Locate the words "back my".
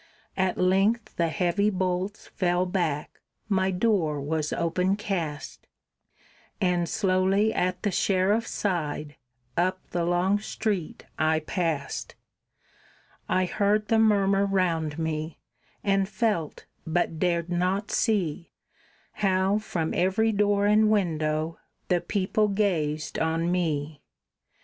2.65-3.69